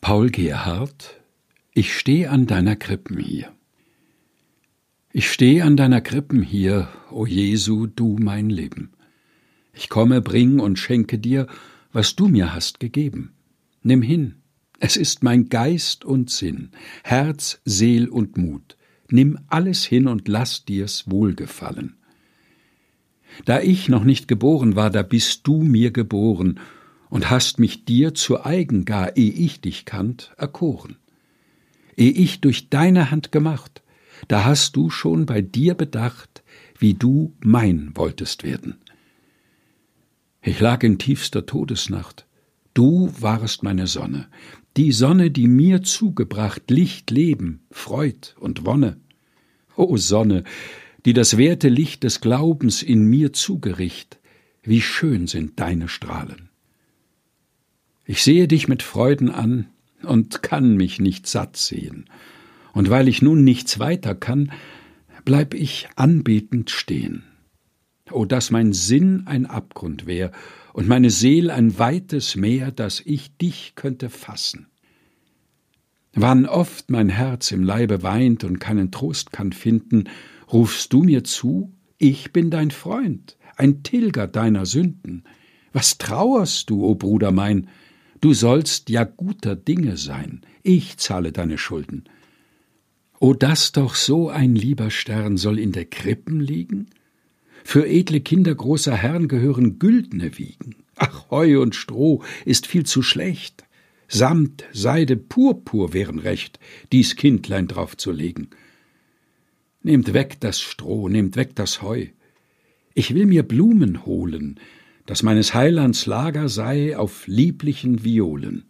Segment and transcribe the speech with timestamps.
[0.00, 1.20] Paul Gerhardt
[1.72, 3.52] Ich steh an deiner Krippen hier.
[5.12, 8.92] Ich steh an deiner Krippen hier, o Jesu, du mein Leben.
[9.72, 11.48] Ich komme, bring und schenke dir,
[11.92, 13.32] was du mir hast gegeben.
[13.82, 14.36] Nimm hin,
[14.78, 16.70] es ist mein Geist und Sinn,
[17.02, 18.76] Herz, Seel und Mut.
[19.10, 21.96] Nimm alles hin und lass dir's wohlgefallen.
[23.46, 26.60] Da ich noch nicht geboren war, da bist du mir geboren
[27.10, 30.96] und hast mich dir zu eigen gar, eh ich dich kannt, erkoren.
[31.96, 33.82] Eh ich durch deine Hand gemacht,
[34.28, 36.42] da hast du schon bei dir bedacht,
[36.78, 38.76] wie du mein wolltest werden.
[40.42, 42.26] Ich lag in tiefster Todesnacht,
[42.74, 44.28] du warest meine Sonne,
[44.76, 49.00] die Sonne, die mir zugebracht Licht, Leben, Freud und Wonne.
[49.76, 50.44] O Sonne,
[51.04, 54.18] die das werte Licht des Glaubens in mir zugericht,
[54.62, 56.47] wie schön sind deine Strahlen.
[58.10, 59.66] Ich sehe dich mit Freuden an
[60.02, 62.06] und kann mich nicht satt sehen,
[62.72, 64.50] und weil ich nun nichts weiter kann,
[65.26, 67.24] bleib ich anbetend stehen.
[68.10, 70.32] O, dass mein Sinn ein Abgrund wär
[70.72, 74.68] und meine Seel ein weites Meer, dass ich dich könnte fassen.
[76.14, 80.04] Wann oft mein Herz im Leibe weint und keinen Trost kann finden,
[80.50, 85.24] rufst du mir zu, ich bin dein Freund, ein Tilger deiner Sünden.
[85.74, 87.68] Was trauerst du, o Bruder mein?
[88.20, 92.04] Du sollst ja guter Dinge sein, ich zahle deine Schulden.
[93.20, 96.88] O dass doch so ein lieber Stern soll in der Krippen liegen?
[97.64, 100.76] Für edle Kinder großer Herren gehören güldne Wiegen.
[100.96, 103.64] Ach, Heu und Stroh ist viel zu schlecht.
[104.08, 106.58] Samt, Seide, Purpur wären recht,
[106.92, 108.48] dies Kindlein drauf zu legen.
[109.82, 112.06] Nehmt weg das Stroh, nehmt weg das Heu.
[112.94, 114.58] Ich will mir Blumen holen,
[115.08, 118.64] dass meines Heilands Lager sei auf lieblichen Violen.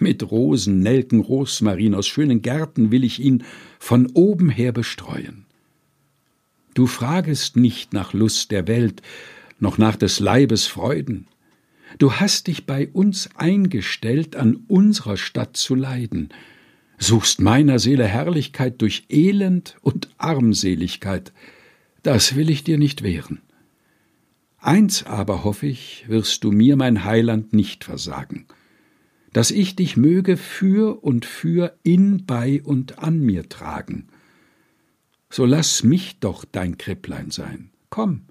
[0.00, 3.44] Mit Rosen, Nelken, Rosmarin aus schönen Gärten will ich ihn
[3.78, 5.46] von oben her bestreuen.
[6.74, 9.02] Du fragest nicht nach Lust der Welt,
[9.60, 11.28] noch nach des Leibes Freuden.
[11.96, 16.30] Du hast dich bei uns eingestellt, an unserer Stadt zu leiden,
[16.98, 21.32] suchst meiner Seele Herrlichkeit durch Elend und Armseligkeit.
[22.02, 23.42] Das will ich dir nicht wehren.
[24.62, 28.46] Eins aber hoff ich, wirst du mir, mein Heiland, nicht versagen,
[29.32, 34.06] dass ich dich möge für und für in, bei und an mir tragen,
[35.30, 37.70] so lass mich doch dein Kripplein sein.
[37.90, 38.22] Komm,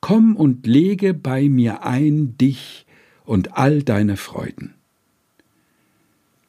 [0.00, 2.86] komm und lege bei mir ein dich
[3.24, 4.74] und all deine Freuden.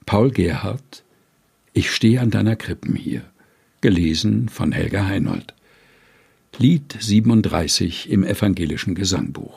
[0.05, 1.03] Paul Gerhardt
[1.73, 3.23] Ich stehe an deiner Krippen hier,
[3.81, 5.55] gelesen von Helga Heinold.
[6.59, 9.51] Lied 37 im evangelischen Gesangbuch.